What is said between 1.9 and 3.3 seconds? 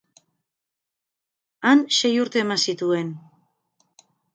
sei urte eman zituen.